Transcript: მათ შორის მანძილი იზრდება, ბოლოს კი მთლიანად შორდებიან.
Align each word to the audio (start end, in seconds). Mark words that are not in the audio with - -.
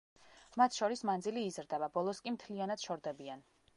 მათ 0.61 0.77
შორის 0.77 1.03
მანძილი 1.09 1.43
იზრდება, 1.49 1.91
ბოლოს 1.99 2.23
კი 2.25 2.35
მთლიანად 2.39 2.87
შორდებიან. 2.87 3.51